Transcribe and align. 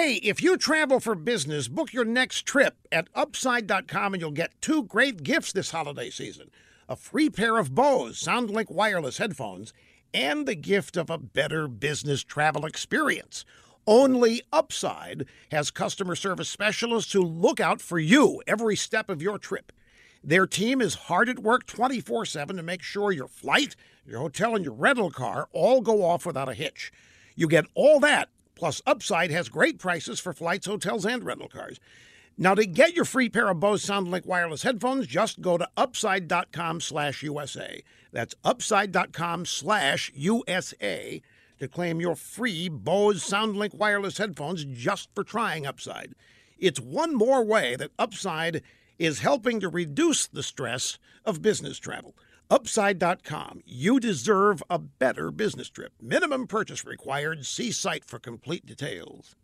Hey, 0.00 0.20
if 0.22 0.40
you 0.40 0.56
travel 0.56 1.00
for 1.00 1.16
business, 1.16 1.66
book 1.66 1.92
your 1.92 2.04
next 2.04 2.46
trip 2.46 2.76
at 2.92 3.08
upside.com 3.16 4.14
and 4.14 4.20
you'll 4.20 4.30
get 4.30 4.52
two 4.60 4.84
great 4.84 5.24
gifts 5.24 5.50
this 5.50 5.72
holiday 5.72 6.08
season 6.08 6.52
a 6.88 6.94
free 6.94 7.28
pair 7.28 7.58
of 7.58 7.74
Bose 7.74 8.22
SoundLink 8.22 8.70
wireless 8.70 9.18
headphones 9.18 9.72
and 10.14 10.46
the 10.46 10.54
gift 10.54 10.96
of 10.96 11.10
a 11.10 11.18
better 11.18 11.66
business 11.66 12.22
travel 12.22 12.64
experience. 12.64 13.44
Only 13.88 14.42
Upside 14.52 15.26
has 15.50 15.72
customer 15.72 16.14
service 16.14 16.48
specialists 16.48 17.12
who 17.12 17.24
look 17.24 17.58
out 17.58 17.80
for 17.80 17.98
you 17.98 18.40
every 18.46 18.76
step 18.76 19.10
of 19.10 19.20
your 19.20 19.36
trip. 19.36 19.72
Their 20.22 20.46
team 20.46 20.80
is 20.80 20.94
hard 20.94 21.28
at 21.28 21.40
work 21.40 21.66
24 21.66 22.24
7 22.24 22.56
to 22.56 22.62
make 22.62 22.82
sure 22.82 23.10
your 23.10 23.26
flight, 23.26 23.74
your 24.06 24.20
hotel, 24.20 24.54
and 24.54 24.64
your 24.64 24.74
rental 24.74 25.10
car 25.10 25.48
all 25.52 25.80
go 25.80 26.04
off 26.04 26.24
without 26.24 26.48
a 26.48 26.54
hitch. 26.54 26.92
You 27.34 27.48
get 27.48 27.66
all 27.74 27.98
that, 28.00 28.28
plus 28.58 28.82
Upside 28.86 29.30
has 29.30 29.48
great 29.48 29.78
prices 29.78 30.20
for 30.20 30.32
flights, 30.32 30.66
hotels, 30.66 31.06
and 31.06 31.24
rental 31.24 31.48
cars. 31.48 31.78
Now, 32.36 32.54
to 32.54 32.66
get 32.66 32.94
your 32.94 33.04
free 33.04 33.28
pair 33.28 33.48
of 33.48 33.58
Bose 33.58 33.84
SoundLink 33.84 34.26
wireless 34.26 34.62
headphones, 34.62 35.06
just 35.06 35.40
go 35.40 35.58
to 35.58 35.68
upside.com 35.76 36.80
slash 36.80 37.22
USA. 37.22 37.82
That's 38.12 38.34
upside.com 38.44 39.46
slash 39.46 40.12
USA 40.14 41.22
to 41.58 41.68
claim 41.68 42.00
your 42.00 42.14
free 42.14 42.68
Bose 42.68 43.24
SoundLink 43.24 43.74
wireless 43.74 44.18
headphones 44.18 44.64
just 44.64 45.08
for 45.14 45.24
trying 45.24 45.66
Upside. 45.66 46.14
It's 46.58 46.80
one 46.80 47.14
more 47.14 47.44
way 47.44 47.76
that 47.76 47.90
Upside 47.98 48.62
is 48.98 49.20
helping 49.20 49.60
to 49.60 49.68
reduce 49.68 50.26
the 50.26 50.42
stress 50.42 50.98
of 51.24 51.42
business 51.42 51.78
travel. 51.78 52.16
Upside.com. 52.50 53.60
You 53.66 54.00
deserve 54.00 54.62
a 54.70 54.78
better 54.78 55.30
business 55.30 55.68
trip. 55.68 55.92
Minimum 56.00 56.46
purchase 56.46 56.84
required. 56.84 57.44
See 57.44 57.70
site 57.70 58.04
for 58.04 58.18
complete 58.18 58.64
details. 58.64 59.36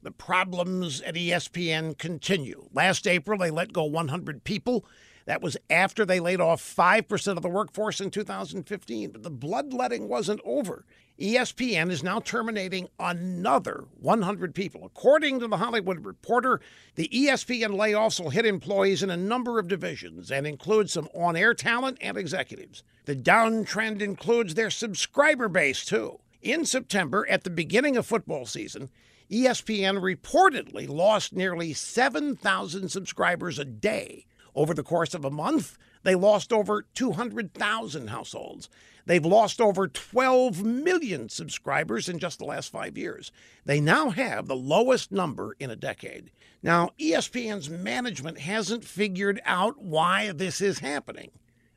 The 0.00 0.12
problems 0.12 1.00
at 1.02 1.14
ESPN 1.14 1.96
continue. 1.98 2.68
Last 2.72 3.06
April, 3.06 3.38
they 3.38 3.50
let 3.50 3.72
go 3.72 3.84
100 3.84 4.44
people. 4.44 4.84
That 5.26 5.42
was 5.42 5.56
after 5.70 6.04
they 6.04 6.20
laid 6.20 6.40
off 6.40 6.62
5% 6.62 7.36
of 7.36 7.42
the 7.42 7.48
workforce 7.48 8.00
in 8.00 8.10
2015. 8.10 9.10
But 9.10 9.22
the 9.22 9.30
bloodletting 9.30 10.08
wasn't 10.08 10.40
over. 10.44 10.84
ESPN 11.20 11.90
is 11.90 12.02
now 12.02 12.18
terminating 12.20 12.88
another 12.98 13.84
100 14.00 14.54
people. 14.54 14.84
According 14.84 15.40
to 15.40 15.46
the 15.46 15.58
Hollywood 15.58 16.04
Reporter, 16.04 16.60
the 16.94 17.08
ESPN 17.12 17.76
layoffs 17.76 18.18
will 18.18 18.30
hit 18.30 18.46
employees 18.46 19.02
in 19.02 19.10
a 19.10 19.16
number 19.16 19.58
of 19.58 19.68
divisions 19.68 20.32
and 20.32 20.46
include 20.46 20.90
some 20.90 21.08
on 21.14 21.36
air 21.36 21.54
talent 21.54 21.98
and 22.00 22.16
executives. 22.16 22.82
The 23.04 23.14
downtrend 23.14 24.00
includes 24.00 24.54
their 24.54 24.70
subscriber 24.70 25.48
base, 25.48 25.84
too. 25.84 26.18
In 26.40 26.64
September, 26.64 27.24
at 27.28 27.44
the 27.44 27.50
beginning 27.50 27.96
of 27.96 28.06
football 28.06 28.46
season, 28.46 28.90
ESPN 29.30 30.00
reportedly 30.00 30.88
lost 30.88 31.32
nearly 31.32 31.72
7,000 31.72 32.88
subscribers 32.88 33.58
a 33.58 33.64
day. 33.64 34.26
Over 34.54 34.74
the 34.74 34.82
course 34.82 35.14
of 35.14 35.24
a 35.24 35.30
month, 35.30 35.78
they 36.02 36.14
lost 36.14 36.52
over 36.52 36.86
200,000 36.94 38.08
households. 38.08 38.68
They've 39.06 39.24
lost 39.24 39.60
over 39.60 39.88
12 39.88 40.62
million 40.62 41.28
subscribers 41.28 42.08
in 42.08 42.18
just 42.18 42.38
the 42.38 42.44
last 42.44 42.70
five 42.70 42.96
years. 42.96 43.32
They 43.64 43.80
now 43.80 44.10
have 44.10 44.46
the 44.46 44.56
lowest 44.56 45.10
number 45.10 45.56
in 45.58 45.70
a 45.70 45.76
decade. 45.76 46.30
Now, 46.62 46.90
ESPN's 47.00 47.68
management 47.68 48.38
hasn't 48.38 48.84
figured 48.84 49.40
out 49.44 49.82
why 49.82 50.32
this 50.32 50.60
is 50.60 50.78
happening. 50.78 51.30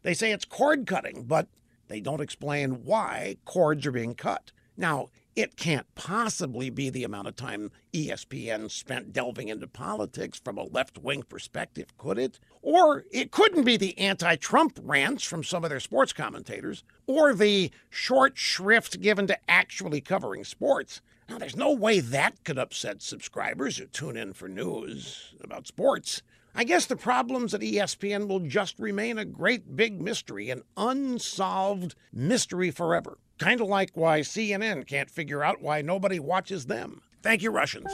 They 0.04 0.14
say 0.14 0.32
it's 0.32 0.46
cord 0.46 0.86
cutting, 0.86 1.24
but 1.24 1.48
they 1.88 2.00
don't 2.00 2.22
explain 2.22 2.84
why 2.84 3.38
cords 3.46 3.86
are 3.88 3.92
being 3.92 4.14
cut. 4.14 4.52
Now, 4.78 5.10
it 5.36 5.58
can't 5.58 5.86
possibly 5.96 6.70
be 6.70 6.90
the 6.90 7.04
amount 7.04 7.28
of 7.28 7.36
time 7.36 7.72
ESPN 7.94 8.72
spent 8.72 9.12
delving 9.12 9.50
into 9.50 9.68
politics 9.68 10.40
from 10.44 10.58
a 10.58 10.64
left 10.64 10.98
wing 10.98 11.24
perspective, 11.24 11.98
could 11.98 12.18
it? 12.18 12.40
Or 12.62 13.04
it 13.12 13.32
couldn't 13.32 13.64
be 13.64 13.76
the 13.76 13.98
anti 13.98 14.38
Trump 14.38 14.80
rants 14.82 15.26
from 15.26 15.44
some 15.44 15.64
of 15.64 15.70
their 15.70 15.82
sports 15.82 16.14
commentators, 16.14 16.84
or 17.06 17.34
the 17.34 17.72
short 17.90 18.38
shrift 18.38 19.02
given 19.02 19.28
to 19.28 19.38
actually 19.50 20.00
covering 20.00 20.46
sports. 20.46 21.02
Now, 21.28 21.38
there's 21.38 21.56
no 21.56 21.74
way 21.74 22.00
that 22.00 22.44
could 22.44 22.60
upset 22.60 23.02
subscribers 23.02 23.78
who 23.78 23.88
tune 23.88 24.16
in 24.16 24.34
for 24.34 24.48
news 24.48 25.34
about 25.42 25.68
sports. 25.68 26.22
I 26.58 26.64
guess 26.64 26.86
the 26.86 26.96
problems 26.96 27.54
at 27.54 27.60
ESPN 27.60 28.30
will 28.30 28.40
just 28.40 28.80
remain 28.80 29.18
a 29.18 29.26
great 29.26 29.76
big 29.76 30.02
mystery, 30.02 30.50
an 30.50 30.64
unsolved 30.78 31.96
mystery 32.14 32.72
forever. 32.72 33.18
Kind 33.38 33.60
of 33.60 33.68
like 33.68 33.92
why 33.94 34.22
CNN 34.22 34.88
can't 34.88 35.12
figure 35.12 35.44
out 35.44 35.62
why 35.62 35.82
nobody 35.82 36.18
watches 36.18 36.68
them. 36.68 37.02
Thank 37.22 37.42
you, 37.42 37.52
Russians. 37.52 37.92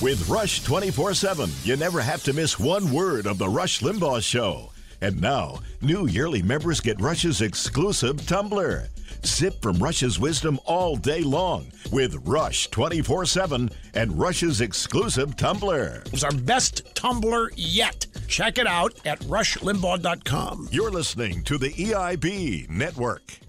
With 0.00 0.26
Rush 0.28 0.62
24 0.64 1.14
7, 1.14 1.50
you 1.64 1.76
never 1.76 2.00
have 2.00 2.22
to 2.24 2.32
miss 2.32 2.58
one 2.58 2.90
word 2.92 3.26
of 3.26 3.36
The 3.36 3.48
Rush 3.48 3.80
Limbaugh 3.80 4.22
Show. 4.22 4.73
And 5.04 5.20
now, 5.20 5.58
new 5.82 6.06
yearly 6.06 6.40
members 6.40 6.80
get 6.80 6.98
Rush's 6.98 7.42
exclusive 7.42 8.26
tumbler. 8.26 8.88
Sip 9.22 9.60
from 9.60 9.76
Rush's 9.76 10.18
wisdom 10.18 10.58
all 10.64 10.96
day 10.96 11.20
long 11.20 11.70
with 11.92 12.14
Rush 12.26 12.68
24 12.70 13.26
7 13.26 13.70
and 13.92 14.18
Rush's 14.18 14.62
exclusive 14.62 15.36
tumbler. 15.36 16.02
It's 16.10 16.24
our 16.24 16.32
best 16.32 16.94
tumbler 16.94 17.50
yet. 17.54 18.06
Check 18.28 18.56
it 18.56 18.66
out 18.66 18.94
at 19.04 19.20
rushlimbaugh.com. 19.24 20.68
You're 20.72 20.90
listening 20.90 21.42
to 21.44 21.58
the 21.58 21.68
EIB 21.68 22.70
Network. 22.70 23.40